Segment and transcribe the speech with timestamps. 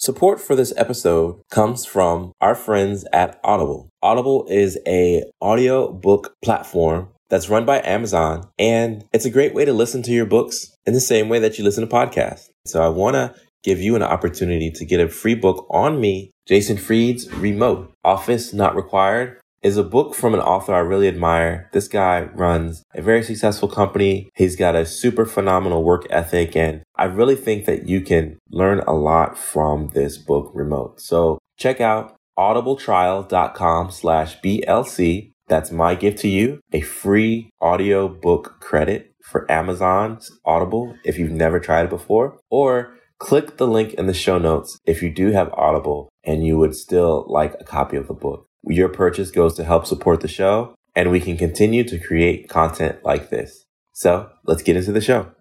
[0.00, 3.90] Support for this episode comes from our friends at Audible.
[4.02, 9.66] Audible is a audio book platform that's run by Amazon and it's a great way
[9.66, 12.48] to listen to your books in the same way that you listen to podcasts.
[12.64, 16.30] So I want to give you an opportunity to get a free book on me,
[16.46, 21.68] Jason Fried's Remote Office Not Required is a book from an author I really admire.
[21.72, 24.30] This guy runs a very successful company.
[24.34, 26.56] He's got a super phenomenal work ethic.
[26.56, 31.00] And I really think that you can learn a lot from this book remote.
[31.00, 35.32] So check out audibletrial.com slash BLC.
[35.48, 41.32] That's my gift to you, a free audio book credit for Amazon's Audible if you've
[41.32, 45.30] never tried it before, or click the link in the show notes if you do
[45.30, 48.46] have Audible and you would still like a copy of the book.
[48.64, 52.98] Your purchase goes to help support the show, and we can continue to create content
[53.04, 53.64] like this.
[53.94, 55.32] So let's get into the show.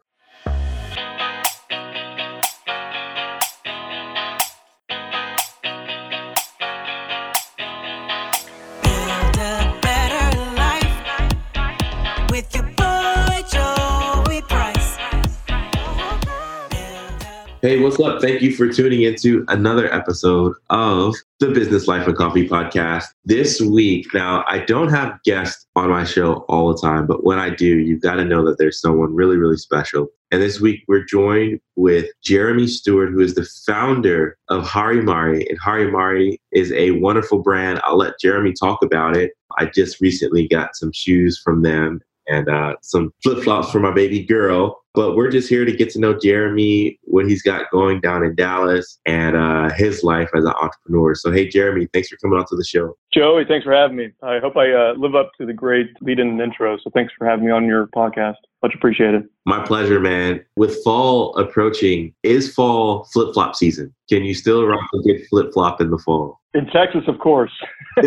[17.70, 18.20] Hey, what's up?
[18.20, 23.04] Thank you for tuning into another episode of the Business Life and Coffee podcast.
[23.26, 27.38] This week, now I don't have guests on my show all the time, but when
[27.38, 30.08] I do, you've got to know that there's someone really, really special.
[30.32, 35.48] And this week, we're joined with Jeremy Stewart, who is the founder of Hari Mari.
[35.48, 37.82] And Hari Mari is a wonderful brand.
[37.84, 39.34] I'll let Jeremy talk about it.
[39.60, 43.92] I just recently got some shoes from them and uh, some flip flops for my
[43.92, 44.79] baby girl.
[45.00, 48.36] But we're just here to get to know Jeremy, what he's got going down in
[48.36, 51.16] Dallas, and uh, his life as an entrepreneur.
[51.16, 52.98] So, hey, Jeremy, thanks for coming on to the show.
[53.14, 54.10] Joey, thanks for having me.
[54.22, 56.78] I hope I uh, live up to the great lead in and intro.
[56.84, 58.36] So, thanks for having me on your podcast.
[58.62, 59.24] Much appreciated.
[59.46, 60.44] My pleasure, man.
[60.58, 63.96] With fall approaching, is fall flip flop season?
[64.10, 66.42] Can you still rock a good flip flop in the fall?
[66.54, 67.54] In Texas, of course.
[67.96, 68.04] but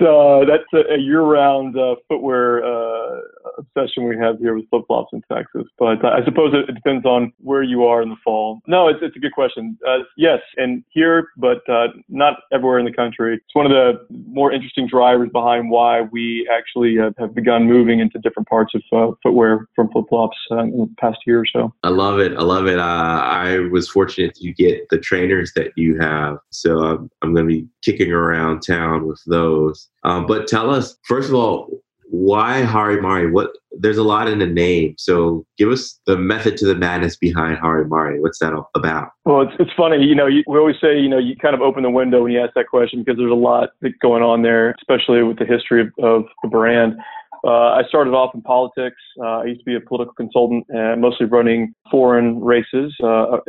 [0.00, 3.20] uh, that's a, a year-round uh, footwear uh,
[3.58, 5.64] obsession we have here with flip-flops in Texas.
[5.78, 8.60] But I suppose it, depends on where you are in the fall.
[8.66, 9.78] No, it's, it's a good question.
[9.86, 13.34] Uh, yes, and here, but uh, not everywhere in the country.
[13.34, 18.18] It's one of the more interesting drivers behind why we actually have begun moving into
[18.18, 21.72] different parts of uh, footwear from flip-flops in the past year or so.
[21.82, 22.36] I love it.
[22.36, 22.78] I love it.
[22.78, 26.38] I was fortunate to get the trainers that you have.
[26.50, 29.88] So I'm, I'm going to be kicking around town with those.
[30.04, 31.68] Um, but tell us, first of all,
[32.12, 33.30] why Hari Mari?
[33.30, 34.94] What there's a lot in the name.
[34.98, 38.20] So give us the method to the madness behind Hari Mari.
[38.20, 39.12] What's that all about?
[39.24, 40.04] Well, it's, it's funny.
[40.04, 42.32] You know, you, we always say, you know, you kind of open the window when
[42.32, 43.70] you ask that question because there's a lot
[44.02, 46.96] going on there, especially with the history of, of the brand.
[47.44, 49.00] Uh, I started off in politics.
[49.20, 53.40] Uh, I used to be a political consultant, and mostly running foreign races uh, uh,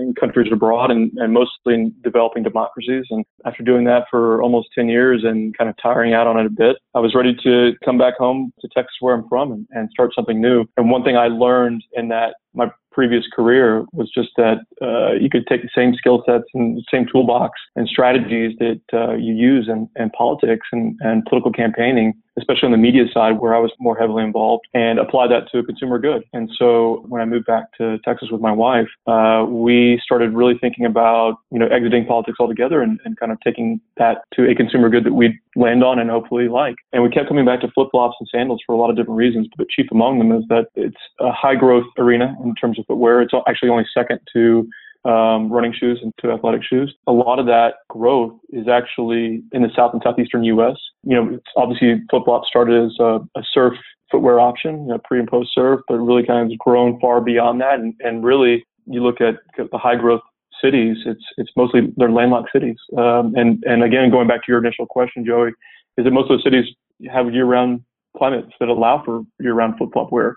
[0.00, 3.04] in countries abroad, and, and, mostly in developing democracies.
[3.10, 6.46] And after doing that for almost 10 years and kind of tiring out on it
[6.46, 9.66] a bit, I was ready to come back home to Texas, where I'm from, and,
[9.70, 10.64] and start something new.
[10.76, 15.30] And one thing I learned in that my previous career was just that uh, you
[15.30, 19.34] could take the same skill sets and the same toolbox and strategies that uh, you
[19.34, 23.60] use in, in politics and, and political campaigning, especially on the media side where I
[23.60, 26.24] was more heavily involved, and apply that to a consumer good.
[26.32, 30.58] And so when I moved back to Texas with my wife, uh, we started really
[30.60, 34.56] thinking about you know exiting politics altogether and, and kind of taking that to a
[34.56, 36.74] consumer good that we'd land on and hopefully like.
[36.92, 39.18] And we kept coming back to flip flops and sandals for a lot of different
[39.18, 42.86] reasons, but chief among them is that it's a high growth arena in terms of
[42.86, 43.20] footwear.
[43.22, 44.68] It's actually only second to
[45.04, 46.94] um, running shoes and to athletic shoes.
[47.06, 50.76] A lot of that growth is actually in the south and southeastern U.S.
[51.04, 53.74] You know, obviously flip flops started as a, a surf
[54.10, 57.60] footwear option, you know, pre and post surf, but really kind of grown far beyond
[57.60, 57.74] that.
[57.74, 60.22] And, and really, you look at the high growth
[60.62, 62.76] cities, it's it's mostly they're landlocked cities.
[62.96, 65.50] Um, and and again, going back to your initial question, Joey,
[65.96, 66.64] is that most of the cities
[67.12, 67.82] have year round
[68.16, 70.36] climates that allow for year round flip flop wear.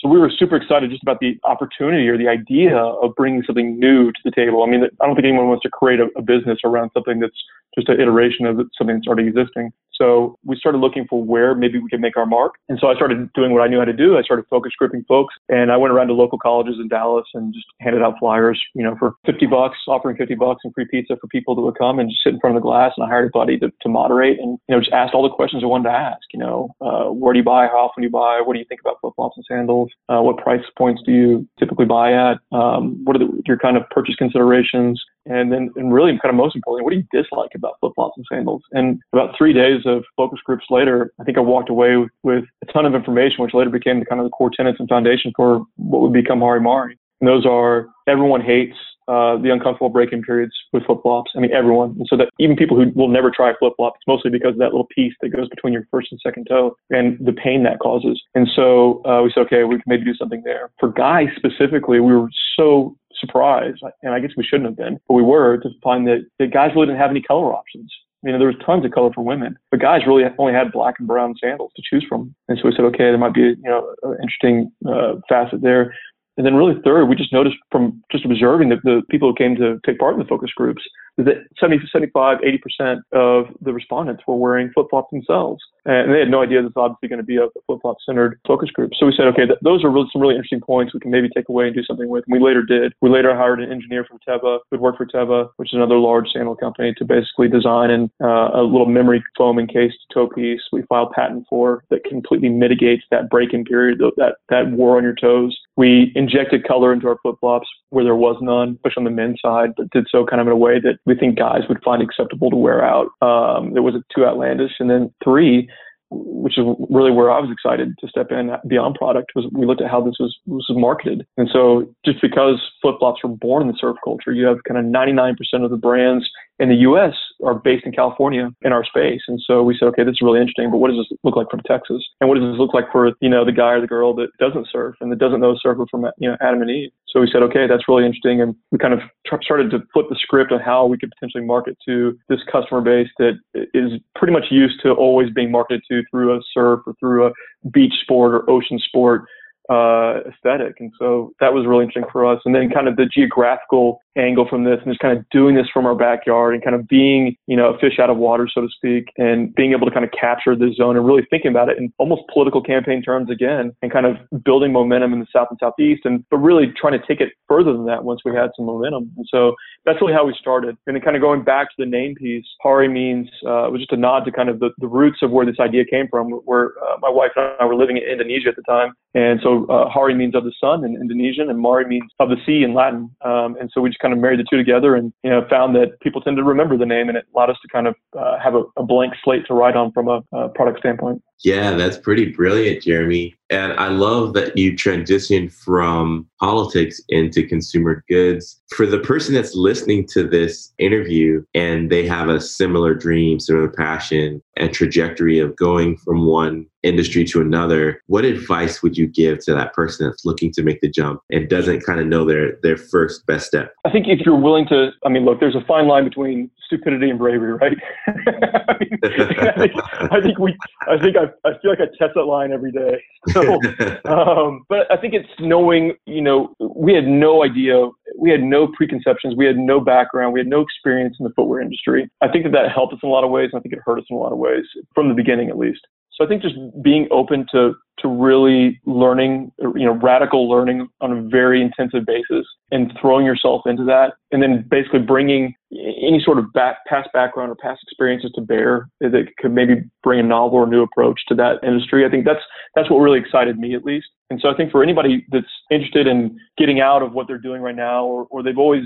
[0.00, 3.78] So we were super excited just about the opportunity or the idea of bringing something
[3.78, 4.62] new to the table.
[4.62, 7.36] I mean, I don't think anyone wants to create a, a business around something that's
[7.74, 9.72] just an iteration of something that's already existing.
[10.00, 12.54] So we started looking for where maybe we could make our mark.
[12.68, 14.16] And so I started doing what I knew how to do.
[14.16, 17.52] I started focus grouping folks and I went around to local colleges in Dallas and
[17.52, 21.16] just handed out flyers, you know, for 50 bucks, offering 50 bucks and free pizza
[21.20, 22.92] for people that would come and just sit in front of the glass.
[22.96, 25.34] And I hired a buddy to, to moderate and, you know, just asked all the
[25.34, 27.66] questions I wanted to ask, you know, uh, where do you buy?
[27.66, 28.40] How often do you buy?
[28.44, 29.90] What do you think about flip flops and sandals?
[30.08, 32.38] Uh, what price points do you typically buy at?
[32.52, 35.02] Um, what are the, your kind of purchase considerations?
[35.26, 38.16] And then, and really kind of most importantly, what do you dislike about flip flops
[38.16, 38.62] and sandals?
[38.72, 41.92] And about three days of focus groups later, I think I walked away
[42.22, 44.88] with, a ton of information, which later became the kind of the core tenets and
[44.88, 46.94] foundation for what would become Hari Mari.
[47.20, 48.76] And those are everyone hates
[49.08, 51.32] uh, the uncomfortable break-in periods with flip-flops.
[51.36, 51.90] I mean, everyone.
[51.98, 54.72] And so that even people who will never try flip-flop, it's mostly because of that
[54.72, 58.22] little piece that goes between your first and second toe and the pain that causes.
[58.36, 60.70] And so uh, we said, okay, we can maybe do something there.
[60.78, 65.14] For guys specifically, we were so surprised, and I guess we shouldn't have been, but
[65.14, 67.92] we were to find that, that guys really didn't have any color options.
[68.22, 70.96] You know, there was tons of color for women, but guys really only had black
[70.98, 72.34] and brown sandals to choose from.
[72.48, 75.94] And so we said, okay, there might be, you know, an interesting uh, facet there.
[76.36, 79.56] And then really third, we just noticed from just observing the, the people who came
[79.56, 80.82] to take part in the focus groups
[81.16, 85.62] that 70, 75, 80% of the respondents were wearing flip flops themselves.
[85.86, 88.38] And they had no idea this was obviously going to be a flip flop centered
[88.46, 88.92] focus group.
[88.98, 91.28] So we said, okay, th- those are really some really interesting points we can maybe
[91.34, 92.24] take away and do something with.
[92.28, 92.92] And we later did.
[93.00, 96.28] We later hired an engineer from Teva who'd worked for Teva, which is another large
[96.32, 100.82] sandal company, to basically design an, uh, a little memory foam encased toe piece we
[100.82, 105.14] filed patent for that completely mitigates that break in period, that, that war on your
[105.14, 105.56] toes.
[105.76, 109.40] We injected color into our flip flops where there was none, especially on the men's
[109.42, 112.00] side, but did so kind of in a way that we think guys would find
[112.00, 113.08] acceptable to wear out.
[113.20, 114.72] Um, it wasn't too outlandish.
[114.78, 115.68] And then three,
[116.10, 119.80] which is really where I was excited to step in beyond product was we looked
[119.80, 121.26] at how this was was marketed.
[121.36, 124.78] And so just because flip flops were born in the surf culture, you have kind
[124.78, 126.28] of 99% of the brands
[126.60, 127.14] in the U.S.
[127.44, 129.22] are based in California in our space.
[129.28, 131.48] And so we said, okay, this is really interesting, but what does this look like
[131.50, 132.04] from Texas?
[132.20, 134.28] And what does this look like for, you know, the guy or the girl that
[134.38, 136.90] doesn't surf and that doesn't know surfer from, you know, Adam and Eve?
[137.08, 138.42] So we said, okay, that's really interesting.
[138.42, 141.44] And we kind of tr- started to flip the script on how we could potentially
[141.44, 143.38] market to this customer base that
[143.74, 147.32] is pretty much used to always being marketed to through a surf or through a
[147.70, 149.24] beach sport or ocean sport
[149.70, 150.74] uh, aesthetic.
[150.80, 152.40] And so that was really interesting for us.
[152.44, 155.66] And then kind of the geographical angle from this and just kind of doing this
[155.72, 158.62] from our backyard and kind of being, you know, a fish out of water, so
[158.62, 161.68] to speak, and being able to kind of capture the zone and really thinking about
[161.68, 165.48] it in almost political campaign terms again and kind of building momentum in the South
[165.50, 168.50] and Southeast and, but really trying to take it further than that once we had
[168.56, 169.10] some momentum.
[169.16, 169.54] And so
[169.84, 170.76] that's really how we started.
[170.86, 173.80] And then kind of going back to the name piece, Hari means, uh, it was
[173.80, 176.30] just a nod to kind of the, the roots of where this idea came from,
[176.44, 178.92] where uh, my wife and I were living in Indonesia at the time.
[179.14, 182.36] And so uh, Hari means of the sun in Indonesian and Mari means of the
[182.46, 183.10] sea in Latin.
[183.24, 185.74] Um, and so we just kind of married the two together and you know found
[185.76, 188.38] that people tend to remember the name and it allowed us to kind of uh,
[188.38, 191.22] have a, a, blank slate to write on from a, a product standpoint.
[191.42, 193.34] Yeah, that's pretty brilliant, Jeremy.
[193.50, 198.60] And I love that you transitioned from politics into consumer goods.
[198.76, 203.68] For the person that's listening to this interview and they have a similar dream, similar
[203.68, 209.44] passion, and trajectory of going from one industry to another, what advice would you give
[209.44, 212.56] to that person that's looking to make the jump and doesn't kind of know their
[212.62, 213.74] their first best step?
[213.84, 217.10] I think if you're willing to, I mean, look, there's a fine line between stupidity
[217.10, 217.76] and bravery, right?
[218.06, 219.72] I, mean, I, think,
[220.12, 220.56] I, think, we,
[220.88, 223.02] I think I, I feel like I test that line every day.
[223.32, 223.42] So,
[224.06, 228.66] um, but I think it's knowing, you know, we had no idea, we had no
[228.66, 232.08] preconceptions, we had no background, we had no experience in the footwear industry.
[232.22, 233.80] I think that that helped us in a lot of ways, and I think it
[233.84, 235.80] hurt us in a lot of ways from the beginning, at least.
[236.12, 241.12] So I think just being open to to really learning, you know, radical learning on
[241.12, 246.38] a very intensive basis and throwing yourself into that and then basically bringing any sort
[246.38, 250.58] of back, past background or past experiences to bear that could maybe bring a novel
[250.58, 252.06] or new approach to that industry.
[252.06, 252.40] I think that's
[252.74, 254.06] that's what really excited me at least.
[254.30, 257.60] And so I think for anybody that's interested in getting out of what they're doing
[257.62, 258.84] right now or, or they've always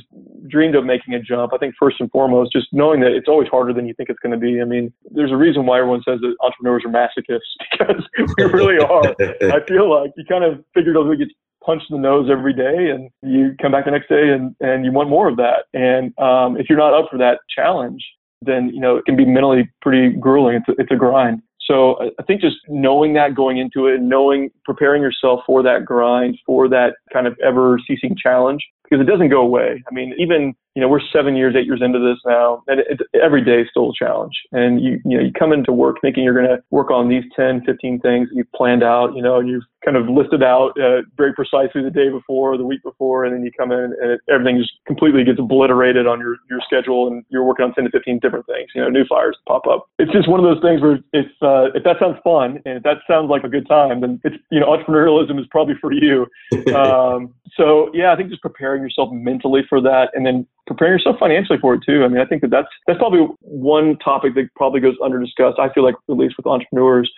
[0.48, 3.48] dreamed of making a jump, I think first and foremost, just knowing that it's always
[3.48, 4.62] harder than you think it's going to be.
[4.62, 7.40] I mean, there's a reason why everyone says that entrepreneurs are masochists
[7.72, 8.02] because
[8.38, 9.03] we really are.
[9.04, 11.28] I feel like you kind of figured out we get
[11.64, 14.84] punched in the nose every day and you come back the next day and, and
[14.84, 15.64] you want more of that.
[15.72, 18.04] And um, if you're not up for that challenge,
[18.42, 20.56] then, you know, it can be mentally pretty grueling.
[20.56, 21.40] It's a, it's a grind.
[21.62, 25.86] So I think just knowing that going into it, and knowing, preparing yourself for that
[25.86, 29.82] grind, for that kind of ever ceasing challenge, because it doesn't go away.
[29.90, 33.00] I mean, even you know, we're seven years, eight years into this now, and it,
[33.22, 34.34] every day is still a challenge.
[34.52, 37.22] And you, you know, you come into work thinking you're going to work on these
[37.36, 40.72] 10, 15 things that you've planned out, you know, and you've kind of listed out
[40.80, 43.94] uh, very precisely the day before, or the week before, and then you come in
[44.00, 47.74] and it, everything just completely gets obliterated on your, your schedule, and you're working on
[47.74, 48.68] 10 to 15 different things.
[48.74, 49.86] You know, new fires pop up.
[49.98, 52.82] It's just one of those things where if uh, if that sounds fun and if
[52.82, 56.26] that sounds like a good time, then it's you know, entrepreneurialism is probably for you.
[56.74, 61.16] Um, so yeah, I think just preparing yourself mentally for that, and then preparing yourself
[61.18, 62.04] financially for it too.
[62.04, 65.58] I mean, I think that that's that's probably one topic that probably goes under discussed.
[65.58, 67.10] I feel like at least with entrepreneurs,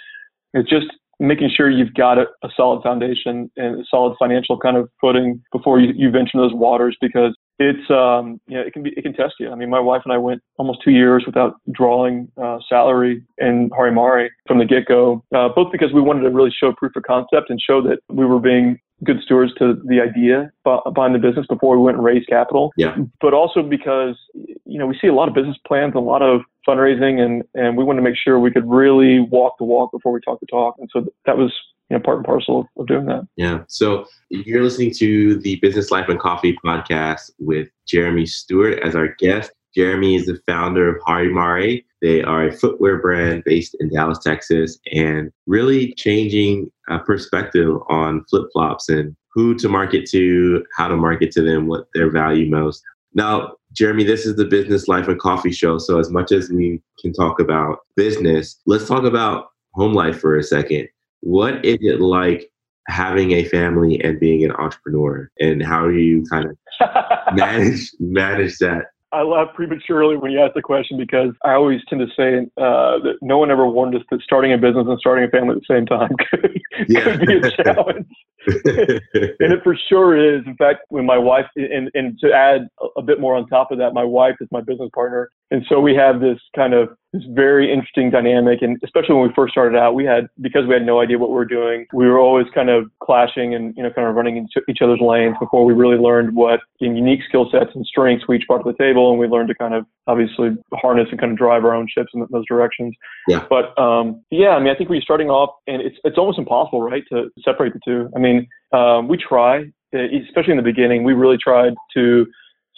[0.55, 0.87] is just
[1.19, 5.43] making sure you've got a, a, solid foundation and a solid financial kind of footing
[5.51, 9.03] before you, you venture those waters because it's um you know it can be it
[9.03, 9.51] can test you.
[9.51, 13.71] I mean, my wife and I went almost two years without drawing uh, salary in
[13.75, 16.95] Hari Mari from the get go, uh, both because we wanted to really show proof
[16.97, 21.19] of concept and show that we were being good stewards to the idea behind the
[21.19, 22.73] business before we went and raised capital.
[22.77, 22.97] Yeah.
[23.21, 26.41] But also because, you know, we see a lot of business plans, a lot of
[26.67, 30.13] fundraising, and, and we wanted to make sure we could really walk the walk before
[30.13, 30.77] we talk the talk.
[30.79, 31.53] And so that was
[31.91, 33.27] you know, part and parcel of, of doing that.
[33.37, 33.61] Yeah.
[33.69, 39.15] So you're listening to the Business Life and Coffee podcast with Jeremy Stewart as our
[39.19, 39.53] guest.
[39.77, 41.85] Jeremy is the founder of Hari Mari.
[42.01, 48.25] They are a footwear brand based in Dallas, Texas, and really changing a perspective on
[48.25, 52.49] flip flops and who to market to, how to market to them, what their value
[52.49, 52.83] most.
[53.13, 55.77] Now, Jeremy, this is the Business Life and Coffee show.
[55.77, 60.39] So, as much as we can talk about business, let's talk about home life for
[60.39, 60.89] a second.
[61.21, 62.51] What is it like
[62.89, 66.57] having a family and being an entrepreneur, and how do you kind of
[67.37, 68.87] manage manage that?
[69.13, 72.99] I laugh prematurely when you ask the question because I always tend to say uh,
[72.99, 75.63] that no one ever warned us that starting a business and starting a family at
[75.67, 77.03] the same time could, yeah.
[77.03, 78.07] could be a challenge.
[78.47, 80.43] And it for sure is.
[80.47, 83.79] In fact, when my wife, and, and to add a bit more on top of
[83.79, 85.31] that, my wife is my business partner.
[85.53, 88.63] And so we have this kind of this very interesting dynamic.
[88.63, 91.31] And especially when we first started out, we had, because we had no idea what
[91.31, 94.37] we were doing, we were always kind of clashing and, you know, kind of running
[94.37, 98.37] into each other's lanes before we really learned what unique skill sets and strengths we
[98.37, 99.11] each brought to the table.
[99.11, 102.11] And we learned to kind of obviously harness and kind of drive our own ships
[102.13, 102.97] in those directions.
[103.29, 103.47] Yeah.
[103.49, 106.39] But, um, yeah, I mean, I think when you're starting off and it's, it's almost
[106.39, 108.11] impossible, right, to separate the two.
[108.17, 108.36] I mean,
[108.73, 112.27] um, we try, especially in the beginning, we really tried to,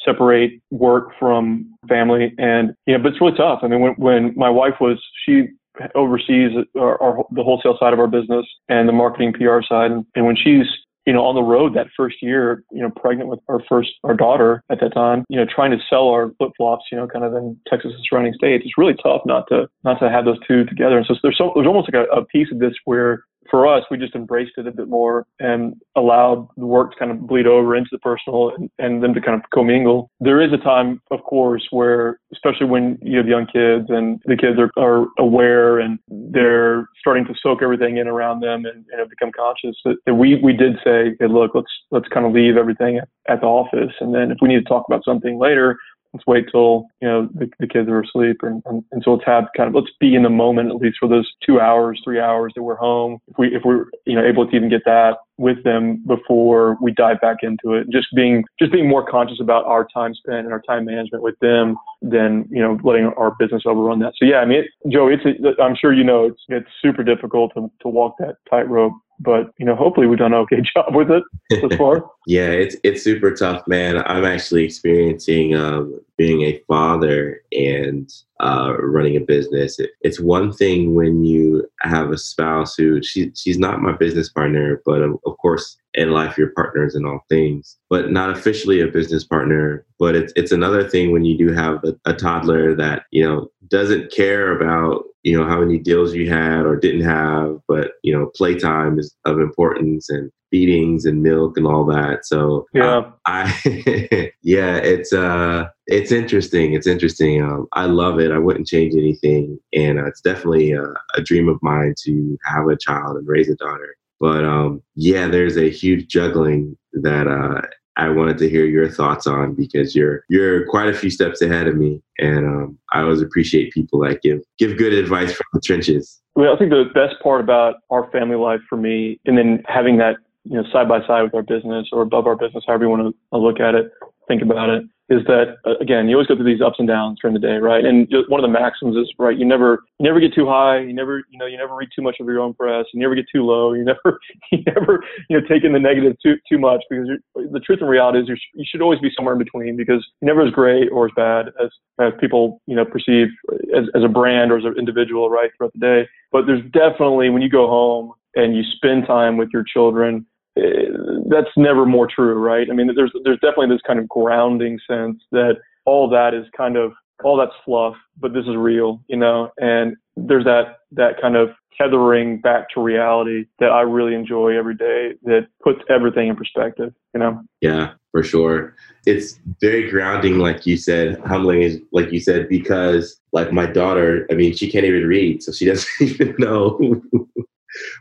[0.05, 2.35] separate work from family.
[2.39, 3.61] And, you know, but it's really tough.
[3.63, 5.49] I mean, when, when my wife was, she
[5.95, 9.91] oversees our, our, the wholesale side of our business and the marketing PR side.
[9.91, 10.67] And, and when she's,
[11.07, 14.15] you know, on the road that first year, you know, pregnant with our first, our
[14.15, 17.25] daughter at that time, you know, trying to sell our flip flops, you know, kind
[17.25, 20.39] of in Texas and surrounding states, it's really tough not to, not to have those
[20.47, 20.99] two together.
[20.99, 23.85] And so there's so, there's almost like a, a piece of this where for us,
[23.91, 27.47] we just embraced it a bit more and allowed the work to kind of bleed
[27.47, 30.11] over into the personal and, and them to kind of commingle.
[30.21, 34.37] There is a time, of course, where, especially when you have young kids and the
[34.37, 38.99] kids are, are aware and they're starting to soak everything in around them and, and
[38.99, 42.33] have become conscious that, that we, we did say, hey, look, let's, let's kind of
[42.33, 43.93] leave everything at, at the office.
[44.01, 45.79] And then if we need to talk about something later,
[46.13, 49.27] let's wait till you know the, the kids are asleep and, and, and so let's
[49.27, 52.21] have kind of let's be in the moment at least for those two hours three
[52.21, 53.19] hours that we're home.
[53.29, 56.93] If we if we're you know able to even get that with them before we
[56.93, 57.89] dive back into it.
[57.91, 61.39] Just being just being more conscious about our time spent and our time management with
[61.41, 64.13] them than you know letting our business overrun that.
[64.17, 67.03] So yeah i mean it, joe it's a, i'm sure you know it's it's super
[67.03, 70.95] difficult to, to walk that tightrope but you know, hopefully we've done an okay job
[70.95, 71.23] with it
[71.61, 72.11] so far.
[72.27, 74.03] yeah, it's it's super tough, man.
[74.07, 79.79] I'm actually experiencing um, being a father and uh, running a business.
[79.79, 84.29] It, it's one thing when you have a spouse who she she's not my business
[84.29, 88.81] partner, but of, of course in life you're partners in all things, but not officially
[88.81, 89.85] a business partner.
[89.99, 93.49] But it's it's another thing when you do have a, a toddler that you know
[93.69, 98.17] doesn't care about you know how many deals you had or didn't have but you
[98.17, 102.25] know playtime is of importance and feedings and milk and all that.
[102.25, 102.99] So yeah.
[102.99, 107.43] Uh, i yeah it's uh it's interesting it's interesting.
[107.43, 108.31] Um, i love it.
[108.31, 109.59] I wouldn't change anything.
[109.75, 113.49] And uh, it's definitely a, a dream of mine to have a child and raise
[113.49, 117.61] a daughter but um yeah there's a huge juggling that uh
[117.99, 121.67] I wanted to hear your thoughts on because you're you're quite a few steps ahead
[121.67, 125.61] of me, and um, I always appreciate people that give give good advice from the
[125.61, 126.21] trenches.
[126.37, 129.97] Well, I think the best part about our family life for me, and then having
[129.97, 132.91] that you know side by side with our business or above our business, however you
[132.91, 133.91] want to look at it,
[134.29, 137.19] think about it, is that uh, again you always go through these ups and downs
[137.21, 137.85] during the day right?
[137.85, 140.93] And one of the maxims is right you never you never get too high you
[140.93, 143.25] never you know you never read too much of your own press you never get
[143.33, 144.19] too low you never
[144.53, 147.89] you never you know take in the negative too too much because the truth and
[147.89, 151.07] reality is you should always be somewhere in between because you're never as great or
[151.07, 151.71] as bad as
[152.01, 153.29] as people you know perceive
[153.75, 156.09] as, as a brand or as an individual right throughout the day.
[156.31, 160.27] But there's definitely when you go home and you spend time with your children
[160.59, 162.69] Uh, that's never more true, right?
[162.71, 166.77] I mean, there's there's definitely this kind of grounding sense that all that is kind
[166.77, 166.93] of
[167.25, 169.51] all that's fluff, but this is real, you know.
[169.59, 174.75] And there's that that kind of tethering back to reality that I really enjoy every
[174.75, 175.13] day.
[175.25, 177.41] That puts everything in perspective, you know.
[177.61, 178.75] Yeah, for sure.
[179.07, 184.35] It's very grounding, like you said, humbling, like you said, because like my daughter, I
[184.35, 186.79] mean, she can't even read, so she doesn't even know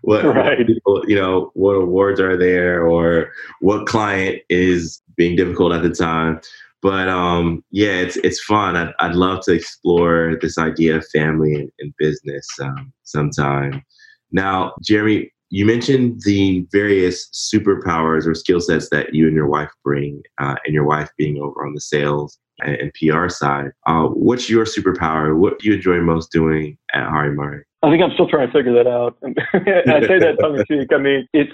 [0.01, 0.59] what, right.
[0.83, 3.31] what you know, what awards are there or
[3.61, 6.39] what client is being difficult at the time.
[6.81, 8.75] But um, yeah, it's it's fun.
[8.75, 13.83] I'd, I'd love to explore this idea of family and, and business um, sometime.
[14.31, 19.71] Now, Jeremy, you mentioned the various superpowers or skill sets that you and your wife
[19.83, 23.71] bring, uh, and your wife being over on the sales and, and PR side.
[23.85, 25.37] Uh, what's your superpower?
[25.37, 27.63] What do you enjoy most doing at Hari Mari?
[27.87, 29.15] I think I'm still trying to figure that out.
[29.23, 30.89] I say that tongue in cheek.
[30.93, 31.53] I mean, it's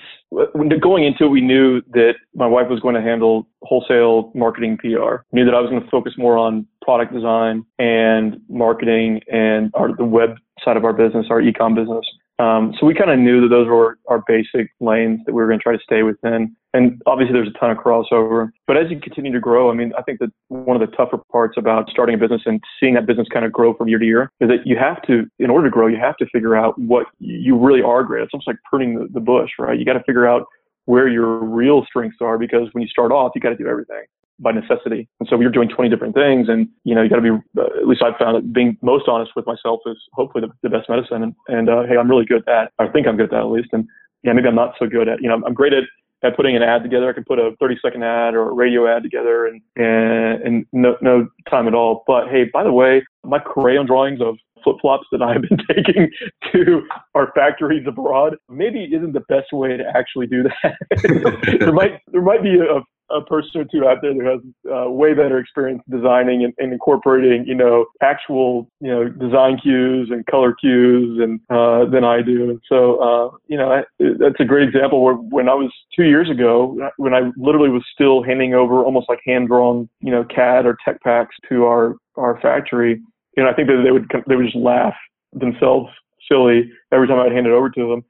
[0.82, 5.22] going into it, we knew that my wife was going to handle wholesale marketing PR.
[5.32, 9.96] Knew that I was going to focus more on product design and marketing and our,
[9.96, 12.06] the web side of our business, our ecom business.
[12.40, 15.48] Um, so we kind of knew that those were our basic lanes that we were
[15.48, 16.56] going to try to stay within.
[16.74, 18.50] And obviously there's a ton of crossover.
[18.66, 21.20] But as you continue to grow, I mean, I think that one of the tougher
[21.32, 24.06] parts about starting a business and seeing that business kind of grow from year to
[24.06, 26.78] year is that you have to, in order to grow, you have to figure out
[26.80, 28.22] what you really are great.
[28.22, 28.26] At.
[28.26, 29.78] It's almost like pruning the, the bush, right?
[29.78, 30.48] You got to figure out
[30.86, 34.04] where your real strengths are because when you start off, you got to do everything
[34.40, 35.08] by necessity.
[35.20, 36.50] And so you're doing 20 different things.
[36.50, 39.08] And, you know, you got to be, uh, at least I've found that being most
[39.08, 41.24] honest with myself is hopefully the, the best medicine.
[41.24, 42.72] And, and uh, hey, I'm really good at that.
[42.80, 43.70] I think I'm good at that at least.
[43.72, 43.88] And
[44.24, 45.84] yeah, maybe I'm not so good at, you know, I'm great at,
[46.24, 47.10] at putting an ad together.
[47.10, 50.66] I can put a 30 second ad or a radio ad together and, and, and
[50.72, 52.04] no, no time at all.
[52.08, 56.10] But hey, by the way, my crayon drawings of flip flops that I've been taking
[56.54, 61.58] to our factories abroad maybe isn't the best way to actually do that.
[61.60, 64.90] there might there might be a, a person or two out there that has uh,
[64.90, 70.26] way better experience designing and, and, incorporating, you know, actual, you know, design cues and
[70.26, 72.50] color cues and uh, than I do.
[72.50, 76.06] And so, uh, you know, I, that's a great example where when I was two
[76.06, 80.24] years ago, when I literally was still handing over almost like hand drawn, you know,
[80.24, 83.02] CAD or tech packs to our our factory,
[83.36, 84.96] you know, I think that they would they would just laugh
[85.34, 85.90] themselves
[86.30, 88.06] silly every time I'd hand it over to them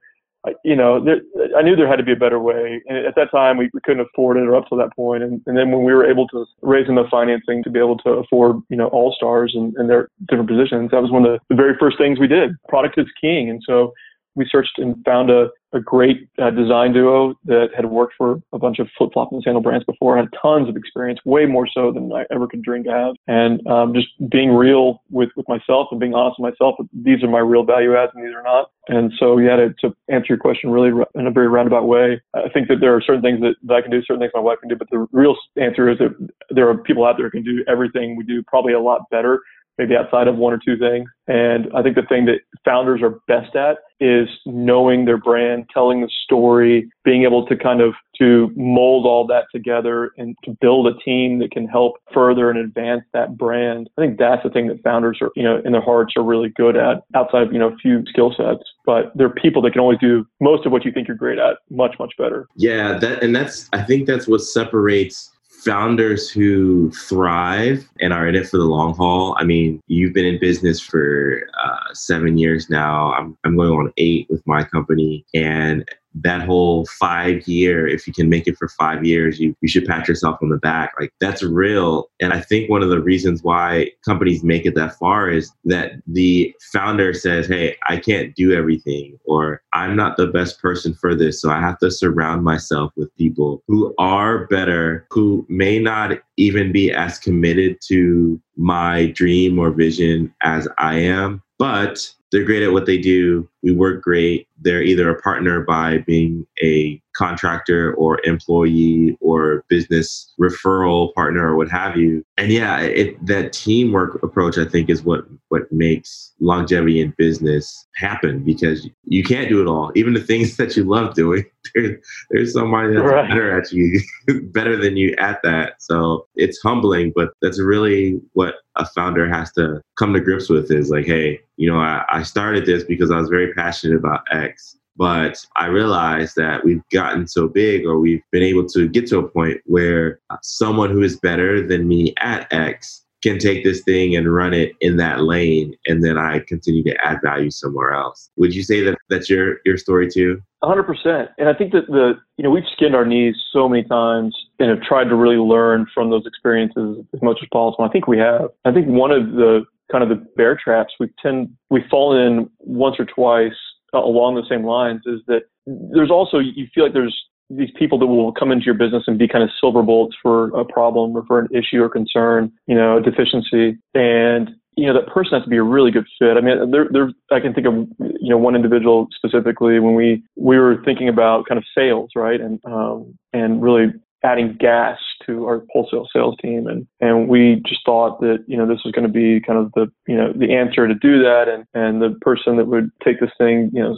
[0.64, 1.22] you know, there,
[1.58, 2.82] I knew there had to be a better way.
[2.88, 5.24] And at that time, we, we couldn't afford it or up to that point.
[5.24, 8.10] And, and then when we were able to raise enough financing to be able to
[8.10, 11.40] afford, you know, all stars and, and their different positions, that was one of the,
[11.50, 12.52] the very first things we did.
[12.68, 13.50] Product is king.
[13.50, 13.94] And so
[14.36, 18.60] we searched and found a, a great uh, design duo that had worked for a
[18.60, 21.92] bunch of flip flop and sandal brands before, had tons of experience, way more so
[21.92, 23.16] than I ever could dream to have.
[23.28, 27.30] And um, just being real with, with myself and being honest with myself, these are
[27.30, 28.72] my real value adds and these are not.
[28.90, 32.50] And so, yeah, to, to answer your question really in a very roundabout way, I
[32.54, 34.60] think that there are certain things that, that I can do, certain things my wife
[34.60, 36.16] can do, but the real answer is that
[36.50, 39.40] there are people out there who can do everything we do probably a lot better
[39.78, 41.10] maybe outside of one or two things.
[41.28, 46.02] And I think the thing that founders are best at is knowing their brand, telling
[46.02, 50.88] the story, being able to kind of to mold all that together and to build
[50.88, 53.90] a team that can help further and advance that brand.
[53.98, 56.50] I think that's the thing that founders are, you know, in their hearts are really
[56.50, 58.64] good at outside of, you know, a few skill sets.
[58.86, 61.58] But they're people that can always do most of what you think you're great at
[61.70, 62.48] much, much better.
[62.56, 65.33] Yeah, that and that's I think that's what separates
[65.64, 69.36] founders who thrive and are in it for the long haul.
[69.40, 73.14] I mean, you've been in business for uh, seven years now.
[73.14, 75.26] I'm, I'm going on eight with my company.
[75.34, 79.68] And that whole five year, if you can make it for five years, you, you
[79.68, 80.94] should pat yourself on the back.
[81.00, 82.10] Like that's real.
[82.20, 85.94] And I think one of the reasons why companies make it that far is that
[86.08, 91.16] the founder says, Hey, I can't do everything, or I'm not the best person for
[91.16, 91.42] this.
[91.42, 96.72] So I have to surround myself with people who are better, who may not even
[96.72, 102.74] be as committed to my dream or vision as I am, but they're great at
[102.74, 103.48] what they do.
[103.62, 104.48] We work great.
[104.60, 111.56] They're either a partner by being a contractor or employee or business referral partner or
[111.56, 112.26] what have you.
[112.38, 117.88] And yeah, it, that teamwork approach, I think, is what what makes longevity in business
[117.96, 119.92] happen because you can't do it all.
[119.96, 122.00] Even the things that you love doing, there,
[122.32, 123.30] there's somebody that's right.
[123.30, 124.02] better at you,
[124.52, 125.82] better than you at that.
[125.82, 130.72] So it's humbling, but that's really what a founder has to come to grips with
[130.72, 134.22] is like, hey, you know, I, I started this because I was very passionate about
[134.32, 134.78] X.
[134.96, 139.18] But I realized that we've gotten so big or we've been able to get to
[139.18, 143.82] a point where uh, someone who is better than me at X can take this
[143.82, 147.94] thing and run it in that lane and then I continue to add value somewhere
[147.94, 148.30] else.
[148.36, 150.42] Would you say that that's your your story too?
[150.62, 151.30] 100%.
[151.38, 154.70] And I think that the you know we've skinned our knees so many times and
[154.70, 157.86] have tried to really learn from those experiences as much as possible.
[157.86, 158.50] I think we have.
[158.66, 162.50] I think one of the kind of the bear traps we tend we've fallen in
[162.60, 163.52] once or twice
[163.94, 167.16] along the same lines is that there's also you feel like there's
[167.50, 170.48] these people that will come into your business and be kind of silver bullets for
[170.58, 173.78] a problem or for an issue or concern, you know, a deficiency.
[173.94, 176.38] And, you know, that person has to be a really good fit.
[176.38, 180.24] I mean, there, there, I can think of, you know, one individual specifically when we,
[180.36, 182.42] we were thinking about kind of sales, right?
[182.42, 183.94] And, um, and really
[184.24, 186.68] adding gas to our wholesale sales team.
[186.68, 189.72] And, and we just thought that, you know, this was going to be kind of
[189.74, 191.48] the, you know, the answer to do that.
[191.48, 193.98] And, and the person that would take this thing, you know,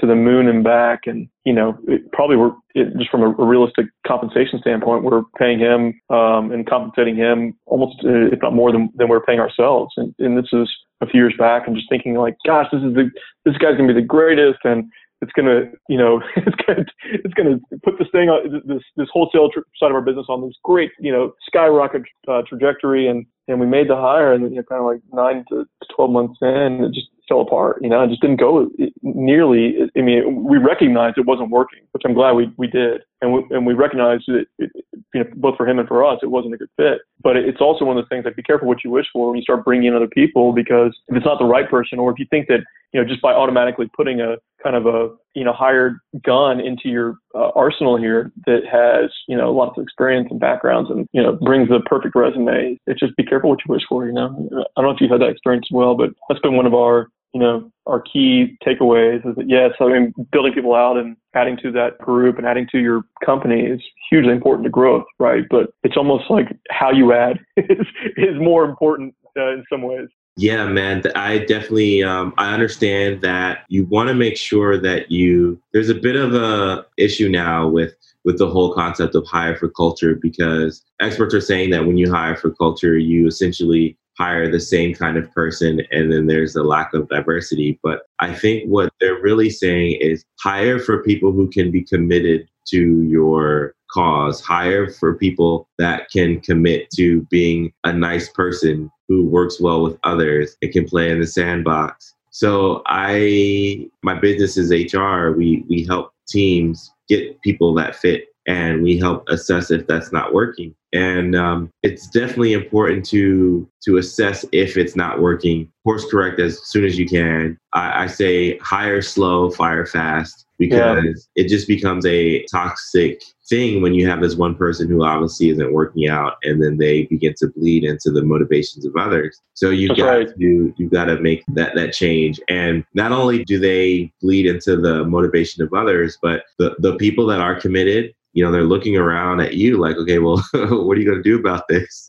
[0.00, 1.00] to the moon and back.
[1.06, 5.22] And, you know, it probably we're it, just from a, a, realistic compensation standpoint, we're
[5.38, 9.40] paying him um, and compensating him almost, uh, if not more than, than we're paying
[9.40, 9.92] ourselves.
[9.96, 10.68] And, and this is
[11.00, 13.10] a few years back and just thinking like, gosh, this is the,
[13.44, 14.58] this guy's going to be the greatest.
[14.64, 14.90] And,
[15.22, 19.50] it's gonna, you know, it's gonna, it's gonna put this thing on this this wholesale
[19.50, 23.60] tr- side of our business on this great, you know, skyrocket uh, trajectory, and and
[23.60, 26.84] we made the hire, and you know, kind of like nine to twelve months in,
[26.84, 27.78] it just fell apart.
[27.80, 28.68] You know, it just didn't go
[29.02, 29.76] nearly.
[29.96, 33.44] I mean, we recognized it wasn't working, which I'm glad we we did, and we
[33.50, 34.70] and we recognized that it,
[35.14, 36.98] you know, both for him and for us, it wasn't a good fit.
[37.22, 39.36] But it's also one of those things like be careful what you wish for when
[39.36, 42.18] you start bringing in other people, because if it's not the right person, or if
[42.18, 42.60] you think that
[42.92, 46.88] you know just by automatically putting a kind of a you know hired gun into
[46.88, 51.22] your uh, arsenal here that has you know lots of experience and backgrounds and you
[51.22, 52.78] know brings the perfect resume.
[52.86, 54.06] It's just be careful what you wish for.
[54.06, 56.56] You know, I don't know if you've had that experience as well, but that's been
[56.56, 60.74] one of our you know our key takeaways is that yes, I mean building people
[60.74, 64.70] out and adding to that group and adding to your company is hugely important to
[64.70, 65.44] growth, right?
[65.48, 70.08] But it's almost like how you add is is more important uh, in some ways.
[70.36, 71.02] Yeah, man.
[71.16, 75.60] I definitely um, I understand that you want to make sure that you.
[75.72, 79.68] There's a bit of a issue now with with the whole concept of hire for
[79.68, 84.60] culture because experts are saying that when you hire for culture, you essentially hire the
[84.60, 87.80] same kind of person and then there's a lack of diversity.
[87.82, 92.46] But I think what they're really saying is hire for people who can be committed
[92.68, 99.24] to your cause, hire for people that can commit to being a nice person who
[99.24, 102.14] works well with others and can play in the sandbox.
[102.30, 105.30] So I my business is HR.
[105.30, 110.32] We we help teams get people that fit and we help assess if that's not
[110.32, 110.74] working.
[110.92, 115.70] And um, it's definitely important to to assess if it's not working.
[115.84, 117.56] Course correct as soon as you can.
[117.72, 121.44] I, I say hire slow fire fast because yeah.
[121.44, 125.72] it just becomes a toxic thing when you have this one person who obviously isn't
[125.72, 129.40] working out and then they begin to bleed into the motivations of others.
[129.54, 130.28] So you got right.
[130.38, 132.40] to you got to make that that change.
[132.48, 137.26] And not only do they bleed into the motivation of others but the the people
[137.26, 141.00] that are committed you know they're looking around at you like okay well what are
[141.00, 142.06] you going to do about this?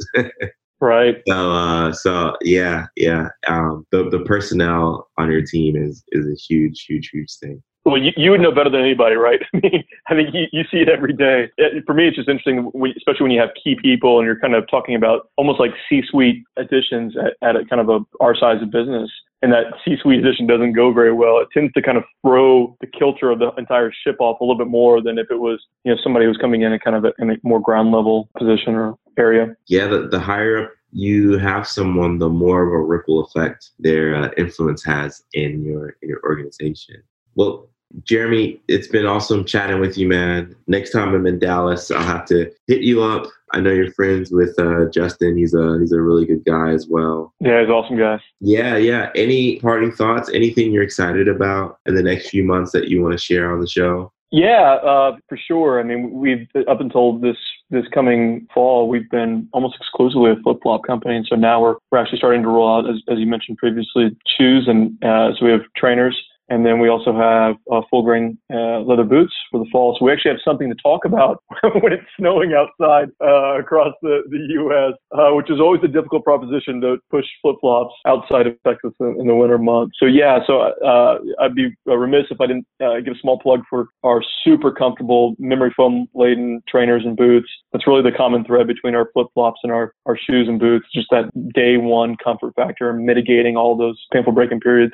[0.79, 1.21] Right.
[1.27, 6.33] So uh so yeah yeah um the, the personnel on your team is is a
[6.33, 9.39] huge huge huge thing well, you, you would know better than anybody, right?
[9.53, 11.49] I mean, I think you, you see it every day.
[11.57, 14.55] It, for me, it's just interesting, especially when you have key people and you're kind
[14.55, 18.61] of talking about almost like C-suite additions at, at a kind of a our size
[18.61, 19.09] of business
[19.41, 22.87] and that C-suite addition doesn't go very well, it tends to kind of throw the
[22.87, 25.93] kilter of the entire ship off a little bit more than if it was, you
[25.93, 28.75] know, somebody who's coming in at kind of a, in a more ground level position
[28.75, 29.55] or area.
[29.67, 34.15] Yeah, the, the higher up you have someone, the more of a ripple effect their
[34.15, 37.01] uh, influence has in your in your organization.
[37.35, 37.67] Well,
[38.03, 40.55] Jeremy, it's been awesome chatting with you, man.
[40.67, 43.27] Next time I'm in Dallas, I'll have to hit you up.
[43.53, 45.37] I know you're friends with uh, Justin.
[45.37, 47.33] He's a he's a really good guy as well.
[47.41, 48.19] Yeah, he's awesome guy.
[48.39, 49.09] Yeah, yeah.
[49.15, 50.29] Any parting thoughts?
[50.33, 53.59] Anything you're excited about in the next few months that you want to share on
[53.59, 54.13] the show?
[54.31, 55.81] Yeah, uh, for sure.
[55.81, 57.35] I mean, we've up until this
[57.69, 61.75] this coming fall, we've been almost exclusively a flip flop company, and so now we're
[61.91, 65.45] we're actually starting to roll out, as, as you mentioned previously, shoes, and uh, so
[65.45, 66.17] we have trainers
[66.51, 69.95] and then we also have uh, full grain uh, leather boots for the fall.
[69.97, 71.41] So we actually have something to talk about
[71.81, 76.25] when it's snowing outside uh, across the, the U.S., uh, which is always a difficult
[76.25, 79.95] proposition to push flip flops outside of Texas in, in, the winter months.
[79.97, 83.61] So yeah, so uh, I'd be remiss if I didn't uh, give a small plug
[83.69, 87.47] for our super comfortable memory foam laden trainers and boots.
[87.71, 90.85] That's really the common thread between our flip flops and our, our shoes and boots,
[90.93, 94.93] just that day one comfort factor, mitigating all those painful breaking periods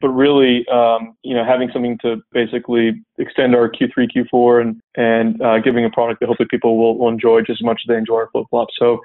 [0.00, 5.42] but really, um, you know, having something to basically extend our Q3, Q4, and and
[5.42, 7.96] uh, giving a product that hopefully people will, will enjoy just as much as they
[7.96, 8.74] enjoy our flip flops.
[8.78, 9.00] So,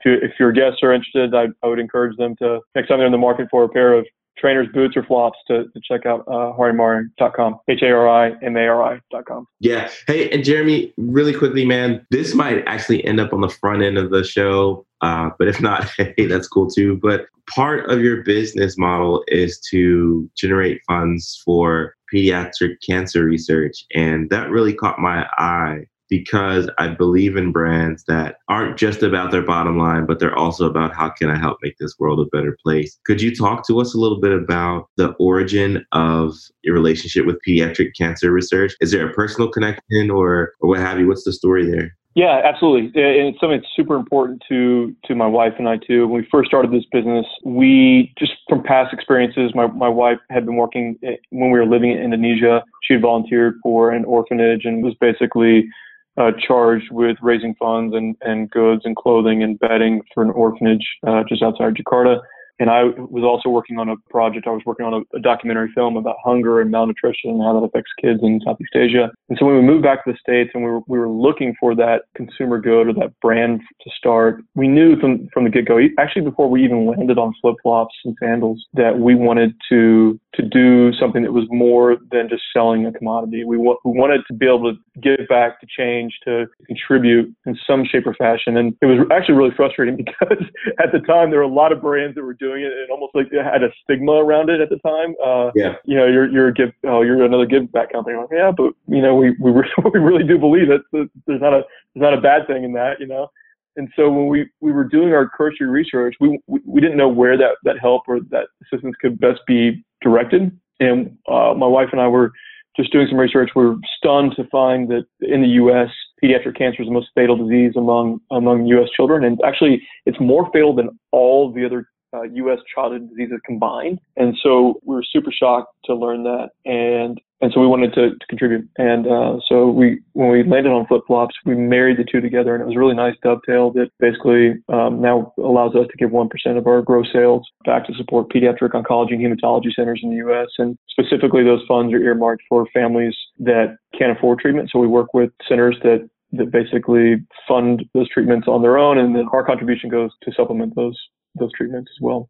[0.00, 2.98] if, you, if your guests are interested, I, I would encourage them to next time
[2.98, 6.06] they're in the market for a pair of trainers, boots, or flops to, to check
[6.06, 9.46] out uh, harimari.com, H-A-R-I-M-A-R-I.com.
[9.60, 9.90] Yeah.
[10.06, 13.96] Hey, and Jeremy, really quickly, man, this might actually end up on the front end
[13.98, 14.84] of the show.
[15.04, 16.98] Uh, but if not, hey, that's cool too.
[17.02, 23.84] But part of your business model is to generate funds for pediatric cancer research.
[23.94, 29.30] And that really caught my eye because I believe in brands that aren't just about
[29.30, 32.36] their bottom line, but they're also about how can I help make this world a
[32.36, 32.98] better place.
[33.04, 37.40] Could you talk to us a little bit about the origin of your relationship with
[37.46, 38.74] pediatric cancer research?
[38.80, 41.08] Is there a personal connection or, or what have you?
[41.08, 41.96] What's the story there?
[42.14, 43.02] Yeah, absolutely.
[43.02, 46.06] And it's something that's super important to to my wife and I too.
[46.06, 50.46] When we first started this business, we just from past experiences, my, my wife had
[50.46, 52.62] been working eh, when we were living in Indonesia.
[52.84, 55.68] She had volunteered for an orphanage and was basically
[56.16, 60.86] uh, charged with raising funds and, and goods and clothing and bedding for an orphanage
[61.04, 62.20] uh, just outside Jakarta.
[62.60, 64.46] And I was also working on a project.
[64.46, 67.66] I was working on a, a, documentary film about hunger and malnutrition and how that
[67.66, 69.10] affects kids in Southeast Asia.
[69.28, 71.54] And so when we moved back to the States and we were, we were looking
[71.58, 75.66] for that consumer good or that brand to start, we knew from, from the get
[75.66, 80.20] go, actually before we even landed on flip flops and sandals, that we wanted to,
[80.34, 83.44] to do something that was more than just selling a commodity.
[83.44, 87.56] We, w- we wanted to be able to give back, to change, to contribute in
[87.66, 88.56] some shape or fashion.
[88.56, 90.44] And it was actually really frustrating because
[90.78, 93.14] at the time there were a lot of brands that were doing it and almost
[93.14, 95.14] like it had a stigma around it at the time.
[95.24, 95.74] Uh, yeah.
[95.84, 98.16] You know, you're, you're a give, oh, you're another give back company.
[98.16, 99.52] Like, yeah, but you know, we, we,
[99.92, 100.82] we really do believe that
[101.26, 101.62] there's not a,
[101.94, 103.28] there's not a bad thing in that, you know?
[103.76, 107.08] And so when we, we were doing our cursory research, we, we, we didn't know
[107.08, 110.56] where that, that help or that assistance could best be directed.
[110.80, 112.32] And uh, my wife and I were
[112.76, 113.50] just doing some research.
[113.54, 115.88] We were stunned to find that in the U.S.,
[116.22, 118.88] pediatric cancer is the most fatal disease among among U.S.
[118.96, 122.58] children, and actually, it's more fatal than all the other uh, U.S.
[122.74, 123.98] childhood diseases combined.
[124.16, 128.10] And so we were super shocked to learn that, and and so we wanted to,
[128.10, 128.66] to contribute.
[128.78, 132.54] And uh, so we when we landed on flip flops, we married the two together,
[132.54, 136.10] and it was a really nice dovetail that basically um, now allows us to give
[136.10, 140.10] one percent of our gross sales back to support pediatric oncology and hematology centers in
[140.10, 140.48] the U.S.
[140.58, 144.70] And specifically, those funds are earmarked for families that can't afford treatment.
[144.72, 149.14] So we work with centers that that basically fund those treatments on their own, and
[149.14, 150.98] then our contribution goes to supplement those
[151.34, 152.28] those treatments as well.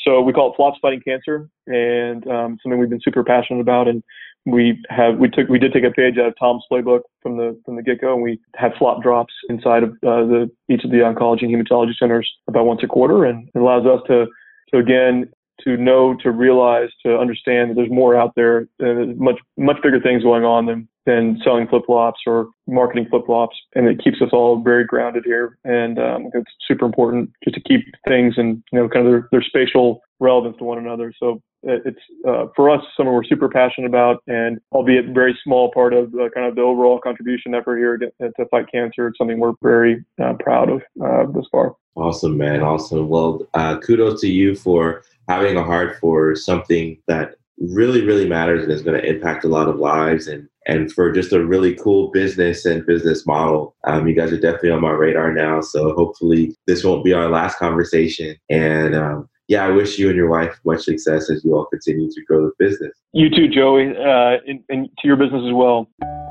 [0.00, 3.88] So we call it Flops Fighting Cancer, and um, something we've been super passionate about.
[3.88, 4.02] And
[4.44, 7.58] we have we took we did take a page out of Tom's playbook from the
[7.64, 10.90] from the get go, and we have flop drops inside of uh, the each of
[10.90, 14.26] the oncology and hematology centers about once a quarter, and it allows us to
[14.72, 15.30] to again
[15.60, 18.66] to know, to realize, to understand that there's more out there.
[18.78, 23.26] There's much much bigger things going on than than selling flip flops or marketing flip
[23.26, 25.58] flops, and it keeps us all very grounded here.
[25.64, 29.28] And um, it's super important just to keep things and you know kind of their,
[29.32, 31.12] their spatial relevance to one another.
[31.18, 35.94] So it's uh, for us something we're super passionate about, and albeit very small part
[35.94, 39.08] of kind of the overall contribution effort here to, to fight cancer.
[39.08, 41.74] It's something we're very uh, proud of uh, this far.
[41.96, 42.62] Awesome, man.
[42.62, 43.08] Awesome.
[43.08, 48.64] Well, uh, kudos to you for having a heart for something that really, really matters
[48.64, 51.74] and is going to impact a lot of lives and and for just a really
[51.74, 53.76] cool business and business model.
[53.86, 55.60] Um, you guys are definitely on my radar now.
[55.60, 58.36] So hopefully this won't be our last conversation.
[58.50, 62.10] And um, yeah, I wish you and your wife much success as you all continue
[62.10, 62.92] to grow the business.
[63.12, 65.88] You too, Joey, uh, and, and to your business as well.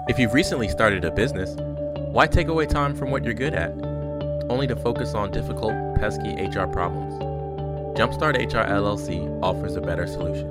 [0.07, 1.55] If you've recently started a business,
[2.11, 3.71] why take away time from what you're good at,
[4.49, 7.13] only to focus on difficult, pesky HR problems?
[7.97, 10.47] Jumpstart HR LLC offers a better solution.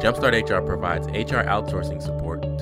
[0.00, 2.59] Jumpstart HR provides HR outsourcing support to